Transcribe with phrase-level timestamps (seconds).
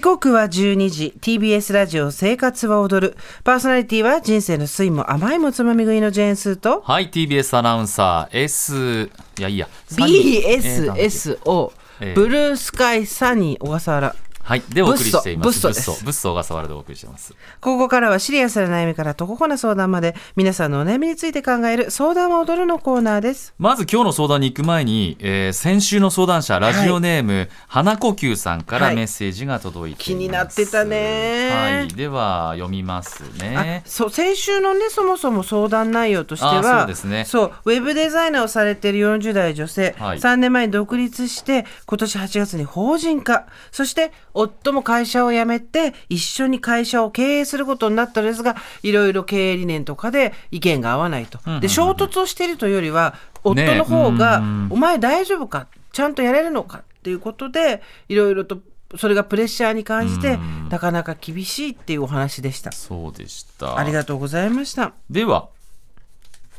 [0.00, 1.14] 時刻は12時。
[1.20, 3.18] TBS ラジオ生活は踊る。
[3.44, 6.80] パーソナリティは人生の酸いも甘いもつまみ食いのジェーンスーと。
[6.80, 14.62] はい TBS アナウンサー S いやいや BSSO ええブルースカイサニー小笠原はい。
[14.72, 15.60] でお送りしています。
[15.62, 16.04] ブッソブッソ。
[16.04, 17.34] ブッソ小笠原でお送りしてます。
[17.60, 23.54] ここからはシリアスな悩みからとここな相談まで皆さんのお悩みについて考える相談は踊るのコーナーです。
[23.58, 28.96] まず今日の相談に行く前に、えー先週の相談者ラジオネーム、花呼吸さんからはい。
[28.96, 31.88] メッセージが届いています、気になってたねはい。
[31.88, 37.24] では読みますあねそう先週のねそもそも相談内容としてはあそうですね。
[37.24, 40.18] そうウェブデザイナーをされている40代女性、はい。
[40.18, 43.46] 3年前に独立して今年8月に法人化。
[43.70, 51.38] そして夫も会社を辞めて一緒に会社を経営することになったのですがいろいろ経営理念とかで意見が合わないと。
[51.60, 55.66] で衝突をしているというよりは夫の方が、うんお前大丈夫か？
[55.92, 56.78] ちゃんとやれるのか？
[56.78, 58.58] っていうことでいろいろと
[58.96, 60.68] それがプレッシャーに感じてうん。
[60.68, 62.72] なかなか厳しいっていうお話でした。
[62.72, 63.78] そうでした。
[63.78, 64.92] ありがとうございました。
[65.08, 65.48] では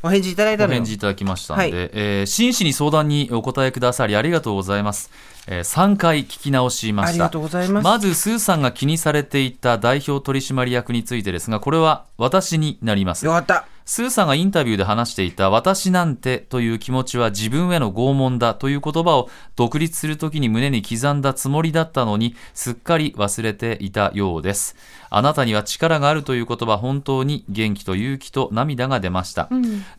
[0.04, 0.80] お返事いただいたのよ。
[0.80, 1.90] お返事いただきましたので、はい。
[1.94, 5.12] えー真摯に相談にお答えくださりありがとうございます、
[5.48, 13.66] え3回聞き直しましたありがとうございますまずスーさんが気にされていた代表取締役についてですがこれは私になりますよかった。
[13.84, 24.76] スーさんがインタビューで話していた私なんてという気持ちは自分への拷問だという言葉を独立するときに胸に刻んだつもりだったのにすっかり忘れていたようです。
[25.10, 29.50] あなたには力があるという言葉本当に元気と勇気と涙が出ました。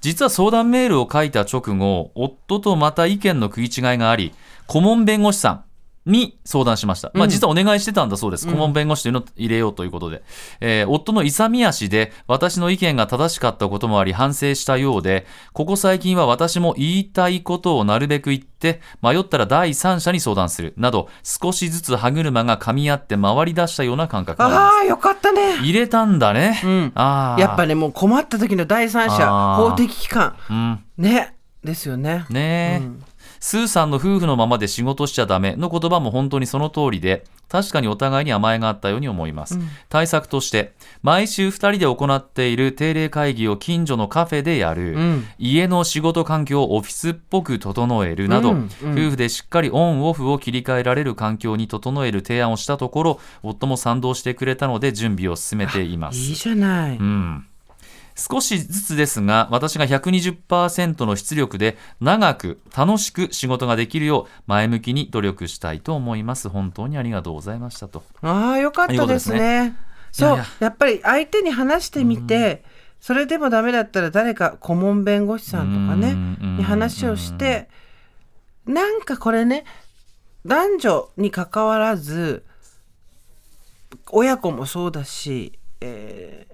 [0.01, 4.33] 実は相談メールを書いた直後、夫とまた意見の食い違いがあり、
[4.73, 5.65] 顧問弁護士さん、
[6.07, 7.11] に相談しました。
[7.13, 8.47] まあ、実はお願いしてたんだそうです。
[8.47, 10.23] 顧問弁護士というのを入れようということで。
[10.61, 20.73] えー夫の勇み足で私の意見が正しかったこともあり反省したようで、ここ最近は私も言いたいことをなるべく言って、迷ったら第三者に相談する。
[20.79, 25.59] など、少しずつ歯車が噛み合って回り出したような感覚がありまああ、よかったね。
[25.59, 25.63] す。
[25.63, 26.61] 入れたんだね。
[26.65, 27.41] うんああ。
[27.41, 30.35] やっぱね、もう困った時の第三者、法的機関。
[30.51, 30.85] うん。
[30.99, 31.37] ね。
[31.65, 32.27] ですよね。
[32.29, 33.12] ねえ、
[33.43, 39.59] スーさんの夫婦のままで仕事しちゃダメの言葉も本当にその通りで確かにお互いに甘えがあったように思います、
[39.89, 40.73] 対策として
[41.03, 45.27] 毎週2人で行っている定例会議を近所のカフェでやる、ん。
[45.39, 48.29] 家の仕事環境をオフィスっぽく整える。
[48.29, 48.93] など、うんうん。
[48.93, 56.19] 夫婦でしっかりオンオフを切り替えられる環境に整える提案をしたところ夫も賛同してくれたので準備を進めています。
[56.19, 56.97] いいじゃない。
[56.97, 57.45] うん、
[58.17, 66.49] 少しずつですが私が120%の出力で長く楽しく仕事ができるよう前向きに努力したいと思います。
[66.49, 68.03] 本当にありがとうございましたと。
[68.23, 69.77] ああ、よかったですね。
[70.11, 72.65] そういやっぱり相手に話してみて、
[73.03, 76.15] それでもダメだったら誰か顧問弁護士さんとかね
[76.57, 77.69] に話をして
[78.65, 79.65] なんかこれね
[80.47, 82.45] 男女に関わらず
[84.09, 86.52] 親子もそうだし、えー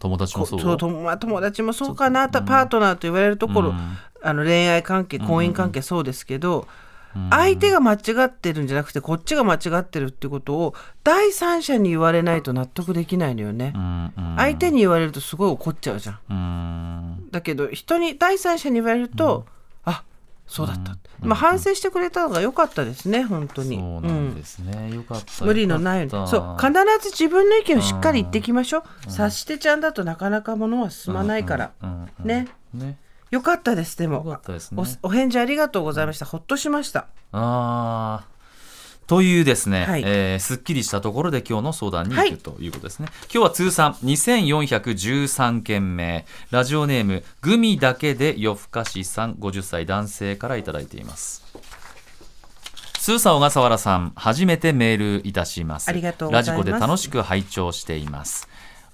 [0.00, 0.60] 友達もそう？
[0.60, 3.98] そう友達もそうかな、パートナーと言われるところ、うん。
[4.22, 6.66] あの恋愛関係婚姻関係そうですけど、
[7.30, 10.74] 相手が間違ってるんじゃなくてこっちが間違ってるってことを
[11.04, 14.36] 第三者に言われないと納得できないのよね、うんうん。
[14.36, 16.18] 相手に言われるとすごい怒っちゃうじゃん。
[16.30, 16.34] う
[17.26, 17.30] ん。
[17.30, 19.59] だけど人に第三者に言われると、あ
[20.50, 23.76] そうだった、まあ、反省してくれたのが良かったですね本当に。
[23.76, 26.28] そうなんですね、よかった無理のないように。
[26.28, 32.48] そう必ず自分の意見をしっかり言ってきましょう、察してちゃんだとなかなかものは進まないから、うんうんね。
[32.74, 32.98] ね。
[33.30, 34.16] よかったですでも。
[34.16, 34.82] よかったですね。
[35.02, 36.26] おお返事ありがとうございました。
[36.26, 37.06] ほっとしました。
[37.30, 38.39] あー
[39.10, 40.04] というですね、はい。
[40.06, 42.30] えーすっきりしたところで今日の相談にはい。
[42.30, 46.24] 行くということですね、今日は通算2413件目。
[46.52, 51.42] ラジオネームグミだけで夜更かしさん50歳男性からいただいています。
[53.00, 55.88] スーさん小笠原さん初めてメールいたします。
[55.88, 56.50] ありがとうございます。
[56.50, 58.48] ラジコで楽しく拝聴しています。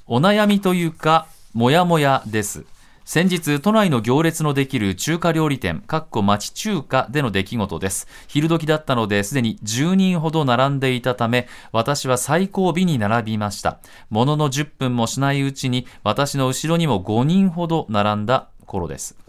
[0.06, 2.64] お悩みというかもやもやです
[3.08, 8.08] 先日都内の行列のできる中華料理店かっこ町中華での出来事です。
[8.26, 13.78] 昼時だったのですでに10人ほど並んでいたため私は最後尾に並びました。
[14.10, 19.25] ものの10分もしないうちに私の後ろにも5人ほど並んだ頃です。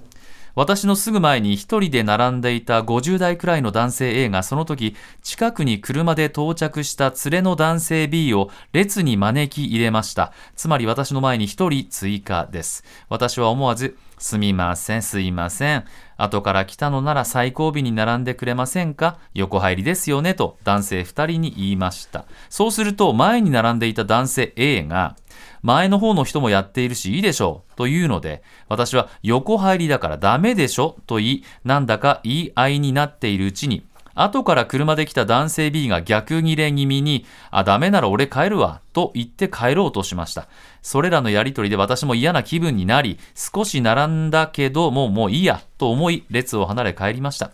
[0.58, 10.34] 私のすぐ前に一人で並んでいた50代くらいの男性 A がその時近くに車で到着した連れの男性 B を列に招き入れました。
[10.56, 12.84] つまり私の前に一人追加です。
[13.08, 15.86] 私は思わずすみませんすいません。
[16.18, 19.20] 後から来たのなら最後尾に並んでくれませんか？
[19.36, 22.26] 横入りですよねと男性2人に言いました。
[22.50, 25.16] そうすると前に並んでいた男性 A が
[25.62, 33.86] 前の方の人もやっているしいいでしょうというので私は横入りだからダメでしょと言いなんだか言い合いになっているうちに
[34.20, 40.48] 後から車で来た男性 B が逆ギレ気味に、あ、ダメなら俺帰るわ、と言って帰ろうとしました。
[40.82, 47.52] それらのやりとりで私も嫌な気分になり、少し並んだけど、もうもういいや、と思い、列を離れ帰りました。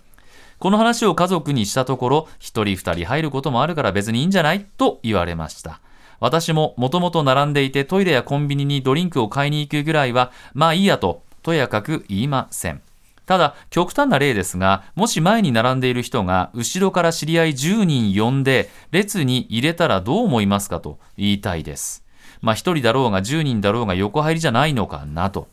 [0.58, 4.66] この話を家族にしたところ、一人二人入ることもあるから別にいいんじゃない？
[4.78, 5.82] と言われました。
[6.24, 12.82] 私ももともと並んでいてトイレやコンビニにドリンクを買いに行くぐらいは、まあいいやと、とやかく言いません。
[13.26, 22.06] ただ、極端な例ですが、もし前に並んでいる人が、後ろから知り合い10人呼んで、列に入れたらどう思いますかと言いたいです。
[22.42, 25.50] まあ、1人だろうが10人だろうが横入りじゃないのかなと。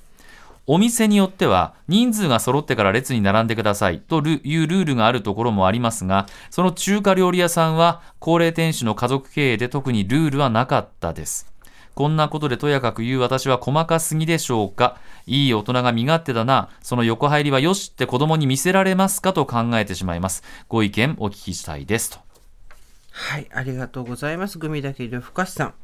[0.72, 11.52] お店によっては、人数が揃ってから列に並んでくださいというルールがあるところもありますが、その中華料理屋さんは、高齢店主の家族経営で特にルールはなかったです。
[11.96, 14.96] こんなことでとやかく言う私は細かすぎでしょうか
[15.26, 16.68] いい大人が身勝手だな。
[16.82, 19.32] その横入りはよしって子供に見せられますか？
[19.32, 20.44] と考えてしまいます。
[20.68, 22.18] ご意見お聞きしたいですと。
[23.10, 24.58] はい、ありがとうございます。
[24.58, 25.74] グミだけど深しさん。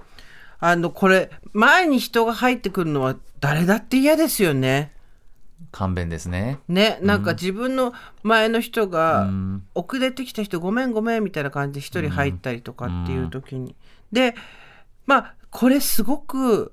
[0.59, 4.93] あの、これ、前に人が入ってくるのは誰だって嫌ですよね。
[5.73, 6.59] 勘弁ですね。
[6.69, 7.93] ね、なんか自分の
[8.23, 9.67] 前の人が、うん。
[9.75, 13.75] 遅れてきた人ごめんごめんみたいな感じで一人入ったりとかっていう時に、
[14.13, 14.35] で
[15.07, 16.73] まあこれすごく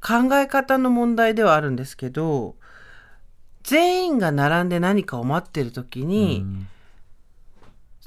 [0.00, 2.56] 考え方の問題ではあるんですけど
[3.62, 6.68] 全員が並んで何かを待ってる時に、うん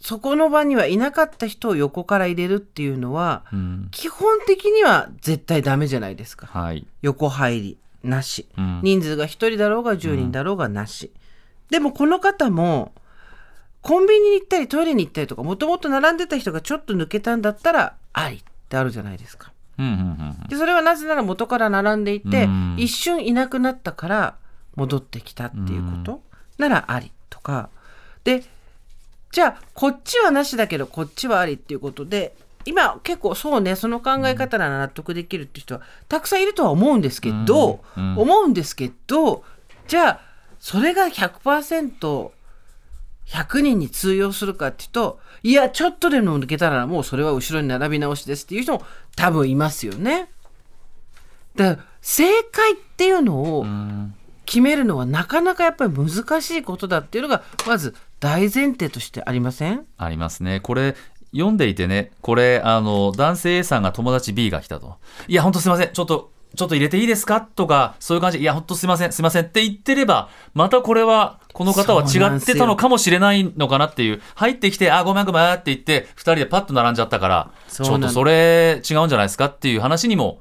[0.04, 3.88] そこの場にはいなかった人を横から入れるっていうのはうん。
[3.92, 6.46] 基本的には絶対ダメじゃないですか。
[6.46, 6.86] はい。
[7.02, 8.82] 横入りなし、うん。
[8.84, 11.14] 人数が1人だろうが10人だろうがなし、
[11.70, 12.92] でもこの方も
[13.82, 19.54] コンビニに行ったりトイレに行ったりとかもともと並んでた人がちょっと抜けたんだったらありってあるじゃないですか。
[19.80, 20.48] うんうんうん。
[20.50, 22.76] でそれはなぜなら元から並んでいて、うん。
[22.78, 24.36] 一瞬いなくなったから
[24.76, 26.22] 戻ってきたっていうこと、
[26.58, 27.70] ならありとか。
[28.26, 28.44] で
[29.34, 32.36] じゃあこっちはなしだけどこっちはありっていうことで
[32.66, 39.44] 今結構そうねその考え方なら納得できるっていう人はたくさんいるとは思うんですけど、うんうん思うんですけど
[39.88, 40.20] じゃあ
[40.60, 42.30] それが 100%100
[43.62, 48.84] 人に通用するかっていうといやちょっとでも抜けたらもうそれは後ろに並び直しですっていう人も
[49.16, 50.30] 多分いますよね。
[51.56, 54.03] だから正解っていうのをうん
[54.46, 59.86] 決めるのはなかなかやっぱり難しいことだっていうのがまず大前提としてありません？
[59.98, 60.60] ありますね。
[60.60, 60.96] これ、
[61.34, 64.98] 読んでいてね、これ、あの、男性 A さんが友達 B が来たと。
[65.28, 65.90] いや、ほんとすいません。
[65.92, 67.42] ちょっと、ちょっと入れていいですか？
[67.42, 68.38] とか、そういう感じ。
[68.38, 80.40] で、いや、ほんとすいません、すいませんって言ってれば、またこれは、この方は違ってたのかもしれないのかなっていう、入ってきて、あ、ごめんごめんって言って、二人でパッと並んじゃったから、ちょっとそれ違うんじゃないですかっていう話にも、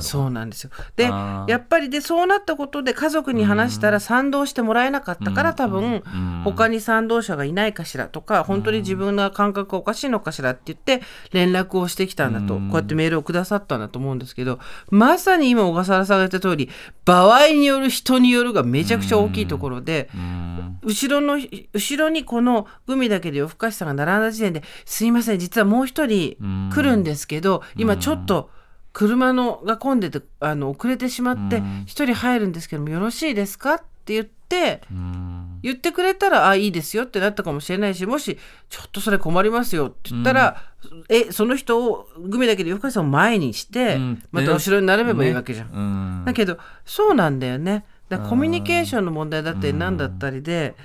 [0.00, 0.70] そうなんですよ。
[0.96, 6.42] でやっぱりでそうなったことで家族に話したら賛同してもらえなかったから多分うん。
[6.44, 11.02] 他に賛同者がいないかしらとか本当に自分の感覚がおかしいのかしらって言って
[11.32, 12.54] 連絡をしてきたんだと。
[12.58, 14.58] こうやってメールをくださったんだと思うんですけど
[14.90, 16.68] まさに今小笠原さんが言った通り
[17.04, 20.78] 場合による人によるがめちゃくちゃ大きいところでうん。
[20.82, 21.38] 後ろの
[21.72, 26.70] 後ろにこのグミだけで夜更かしさんが並んだ時点で「すいません実はもう一人うん。
[26.72, 28.50] 来るんですけど今ちょっと
[28.92, 31.84] 車のが混んでてあの遅れてしまってうん。
[31.86, 35.58] 一人入るんですけどもよろしいですか?」って言ってうん。
[35.62, 38.38] 言ってくれたら「あいいですよ」ってなったかもしれないしもし
[38.70, 40.62] 「ちょっとそれ困りますよ」って言ったら、
[41.08, 44.22] えその人をグミだけで夜更かしさんを前にして、うん。
[44.30, 45.68] また後ろに並べばいいわけじゃん。
[45.68, 46.24] うん。
[46.24, 47.84] だけどそうなんだよね。
[48.08, 50.76] だコミュニケーションの問題だったり何だったりで、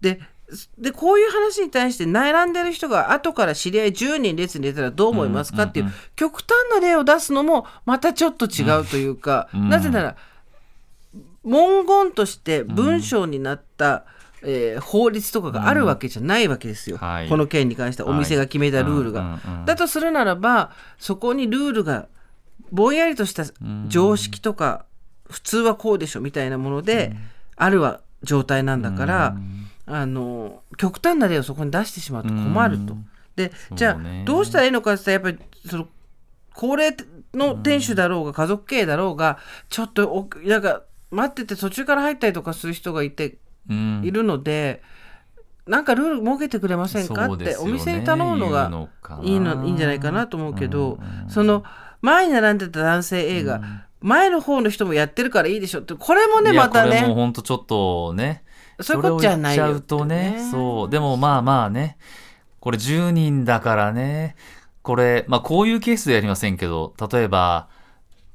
[0.00, 0.20] で
[0.78, 9.68] でこういう話に対して並んでる人が後から知り合い10人列に出たらどう思いますかっていう極端な例を出すのもまたちょっと違うというか、うん。
[9.68, 10.16] なぜなら
[11.44, 14.04] 文言として文章になった、
[14.42, 17.28] えー法律とかがあるわけじゃないわけですよ、はい。
[17.28, 19.20] この件に関してはお店が決めたルールが。
[19.20, 22.08] うんうんうんだとするならばそこにルールが
[22.72, 23.44] ぼんやりとした
[23.88, 24.84] 常識とか
[25.28, 27.14] 普通はこうでしょみたいなもので
[27.56, 29.36] あるは状態なんだから
[29.90, 32.96] あの極端な例をそこに出してしまうと困ると。
[33.36, 35.88] でじゃあどうしたらいいのかって言ったらやっぱりその
[36.54, 36.96] 高齢
[37.34, 44.02] の店主だろうが家族経営だろうがちょっとおなんか待ってて途中から入ったりとかする人がいてうん。
[44.04, 44.82] いるので。
[45.66, 48.88] なんかルール設けてくれませんかって、お店に頼むのが
[49.22, 51.62] いいのいいんじゃないかなと思うけど、うんうんその
[52.02, 53.60] 前に並んでた男性 A が、
[54.00, 58.42] 前の方の人もやってるからいいでしょってこれもねまたこれもね本当ちょっとね
[58.82, 60.48] そういうことじゃないよそれを言っちゃうとね。
[60.50, 60.90] そう。
[60.90, 61.96] でもまあまあね。
[62.60, 64.36] これ10人だからね。
[64.82, 67.68] これまあこういうケースでやりませんけど例えば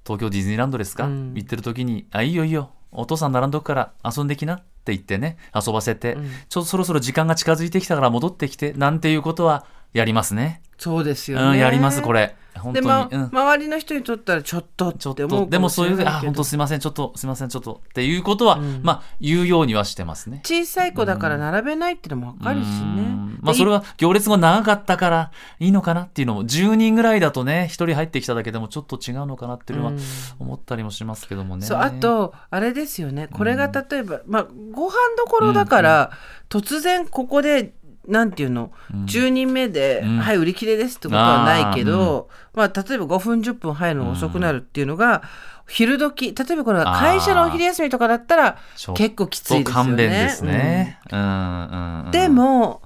[0.06, 1.34] 東京ディズニーランドですか、うん。
[1.36, 2.72] 行ってる時に「あいいよいいよ。
[2.92, 5.38] お父さん並んどくから遊んできな」って言ってね。
[5.54, 6.30] 遊ばせて、うん。
[6.50, 10.62] ちょっとそろそろ時間が近づいてきたから戻ってきてなんていうことはやりますね。
[10.78, 12.36] そうですよね、うん、やりますこれ
[12.66, 13.30] 本当に、で、まうん。
[13.32, 18.82] 周りの人にとったらちょっとちょっとでもそういうあ本当すいませんちょっとすいませんちょっとっていうことは、うん。
[18.84, 20.42] まあ言うようにはしてますね。
[20.44, 22.72] 小さい子だから並べないっていうのも分かるしね。
[22.74, 23.40] うん。
[23.42, 30.00] まあ、それは行列が長かったからいいのかなっていうのも10人ぐらいだとね1人入ってきただけでもちょっと違うのかなっていうのはうん。
[30.40, 31.66] 思ったりもしますけどもね。
[31.66, 33.28] そうあとあれですよね。
[33.32, 36.12] これが例えば、まあご飯どころだから、
[36.50, 37.74] 突然ここで
[38.08, 39.06] なんていうの、うん。
[39.06, 40.20] 10人目で、うん。
[40.20, 45.24] はい売り切れですってことはないけど、まあ、例えば5分10分入るのが遅くなるっていうのが、
[45.68, 48.58] 昼時例えばこれは会社のお昼休みとかだったら
[48.96, 50.08] 結構きついですよね。
[50.08, 51.00] ですね。
[51.12, 51.20] うん。
[51.20, 52.82] うんうんでも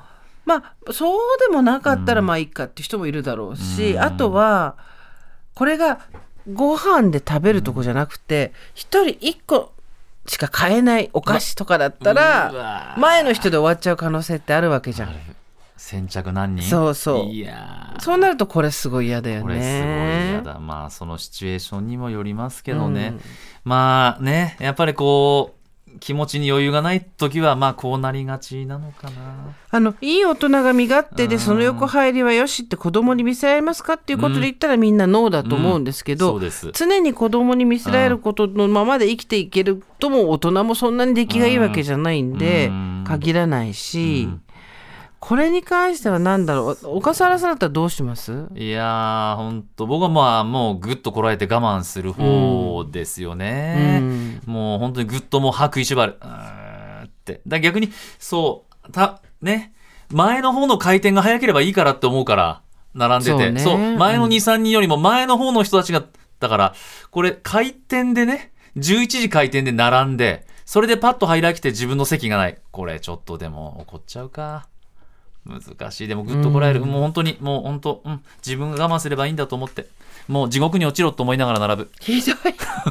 [0.46, 4.02] まあそうでもなかったらまあいいかって人もいるだろうし、うん。
[4.02, 4.78] あとは
[5.54, 6.00] これが
[6.52, 9.74] ご飯で食べるとこじゃなくて一、人一個
[10.30, 15.16] しか買えないお菓子とかだったうらわ前の人で終わっちゃう可能性ってあるわけじゃん。
[15.76, 16.70] 先着何人？
[16.70, 17.26] そうそう。
[17.26, 18.02] いやー。
[18.02, 20.42] そうなるとこれすごい嫌だよこれすごいね嫌。
[20.42, 20.60] だ。
[20.60, 23.22] まあそのシチュエーションにもよりますけどね、うん。
[23.64, 25.59] まあねやっぱりこう
[26.00, 29.56] 気持ちに余裕がない時はまあこうなりがちなのかな。
[29.72, 31.30] あのいい大人が身勝手うん。
[31.30, 36.72] でその横入りはよしって子供に見せられますかっていうことで言ったらみんなノーだと思うんですけど、そうです。
[36.74, 43.04] 常に子供に見せられることのままで生きていけるとも大人もそんなに出来がいいわけじゃないんでうん。
[43.08, 44.42] 限らないし、うん
[45.20, 46.78] これに関しては何だろう？
[46.82, 48.48] 小笠原さんだったらどうします？
[48.56, 54.42] いやーほんと僕はまあもうぐっとこらえて我慢する方ですよね、うん。
[54.46, 56.20] もう本当にぐっともう歯食いしばる。
[57.06, 57.42] って。
[57.46, 59.74] だ逆にそうたね。
[60.12, 62.62] 前の方の回転が早ければいいからって思うから
[62.94, 63.60] 並んでて。
[63.60, 63.98] そうね。
[63.98, 64.32] 前のうん。
[64.32, 66.04] 23人よりも前の方の人たちが
[66.40, 66.74] だから
[67.12, 72.58] これ回転でね11時回転で並んでそれでパッと入らきて自分の席がない。
[72.72, 74.68] これちょっとでも怒っちゃうか
[75.46, 76.08] 難しい。
[76.08, 76.90] でもぐっとこらえる、うん。
[76.90, 79.88] もう本当にもう本当、うん、自分が我慢すればいいんだと思って。
[80.28, 81.92] もう地獄に落ちろと思いながら並ぶ。
[82.00, 82.36] ひどい。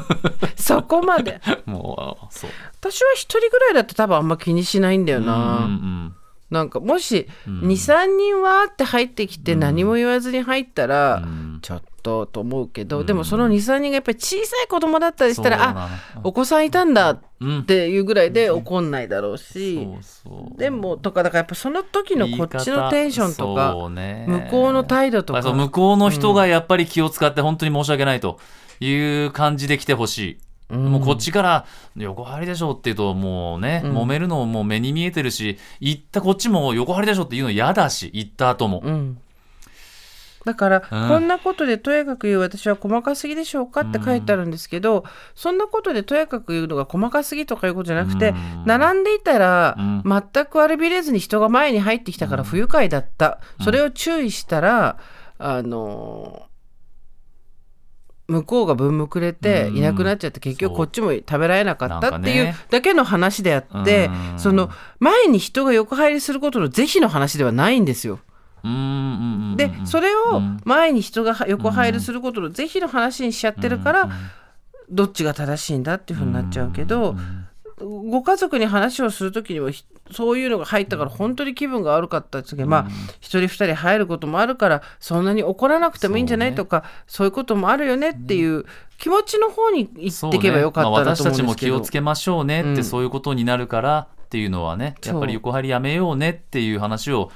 [0.57, 1.41] そこまで。
[1.65, 2.49] もうそう。
[2.79, 6.15] 私は一人ぐらいだと多分あんま気にしないんだよな、うんうん
[6.49, 7.61] なんかもしうん。
[7.61, 11.59] 23人わーって入ってきて何も言わずに入ったら、うん。
[11.61, 13.05] ちょっとと思うけど、うん。
[13.05, 15.89] でもその23人がやっぱり小さい子供だったりしたらあ
[16.23, 17.63] お子さんいたんだっうん。
[17.63, 19.87] ていうぐらいで怒んないだろうし、
[20.57, 25.41] でもとかだからやっぱその時のこっちのテンションとか、向こうの態度とか。
[25.41, 28.39] 向こうの人がやっぱり気を使って本当に申し訳ないと
[28.81, 28.93] い
[29.25, 30.37] う感じで来てほしい。
[30.71, 30.91] うん。
[30.91, 31.65] もうこっちから
[31.95, 33.97] 横張りでしょって言うともうね、うん。
[33.97, 39.17] 揉めるのも目に見えてるし行ったこっちも横張りでしょって言うの嫌だし行った後も、うん
[40.45, 41.07] だから、うん。
[41.09, 45.03] こんなことでとやかく言う私は細かすぎでしょうかって書いてあるんですけど、
[45.35, 48.65] そんなことでとやかく言うのが細かすぎとかいうことじゃなくて、うん。
[48.65, 50.03] 並んでいたら、うん。
[50.03, 54.97] 全く悪びれずに人が前に入ってきたから不愉快だった、それを注意したら
[55.37, 56.43] あの
[58.27, 59.77] 向こうが分むくれてうん。
[59.77, 64.39] いなくなっちゃって結局こっちも食べられなかったっていうだけの話であって、うん。
[64.39, 64.69] その
[64.99, 68.19] 前に人が横入りすることの是非の話ではないんですよ。
[69.55, 74.11] でそれをうん前に人が横入りすることの是非の話にしちゃってるから、うん
[74.91, 77.45] どっちが正しいんだっていうふうになっちゃうけど、うん
[77.79, 82.87] ご家族に話をする時にもひそういうのが入ったから本当に気分が悪かった時は、まあ
[83.21, 88.65] 一人二人入ることもあるからそんなに怒らなくてもいいんじゃない、とかそういうこともあるよねっていう
[88.97, 97.31] 気持ちの方に行っていけばよかったですけど、私たちも気をつけましょうねって、うんそういうことになるからっていうのはねやっぱり横張りやめようねっていう話を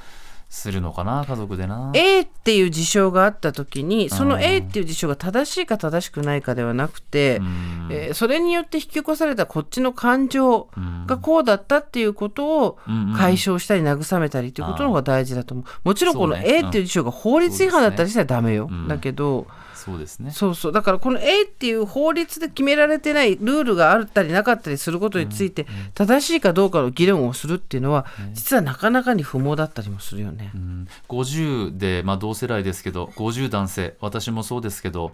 [0.54, 1.92] するのかな家族でな。
[1.96, 7.90] A っていう事象があった時にそのうん A っていう事象が正しいか正しくないかではなくて、うん。
[7.92, 10.70] えーそれによって引き起こされたこっちの感情
[11.08, 12.78] がこうだったっていうことを
[13.18, 15.66] 解消したり慰めたりということの方が大事だと思う。
[15.84, 18.88] もちろんこの A っていう事象が法律違反だったりしたらダメよ、うん。
[18.88, 19.48] だけど
[19.84, 20.32] そうですね。
[20.32, 30.52] そうそうだからこの A っていう法律で決められてないルールがあったりなかったりすることについて正しいかどうかの議論をするっていうのは実はなかなかに不毛だったりもするよね。
[30.56, 35.12] うん50で、まあ、同世代ですけど50男性私もそうですけど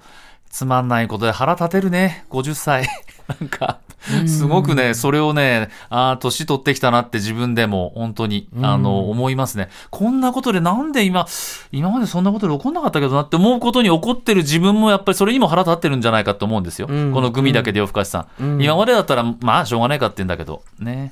[0.50, 2.26] つまんないことで腹立てるね。
[2.30, 2.88] 50歳
[3.40, 3.80] なんか
[4.28, 9.70] すごくねそれをねああ年取ってきたなって自分でも本当にあの思いますね。
[9.90, 11.28] こんなことでなんで今
[11.72, 17.14] 今までそんなことで起こんなかったけどなって思うことに怒ってる自分もやっぱりそれにも腹立ってるんじゃないかと思うんですよ、うん。
[17.14, 18.62] このグミだけで夜更かしさん。
[18.62, 20.64] 今までだったらまあしょうがないかって言うんだけど。
[20.80, 21.12] ね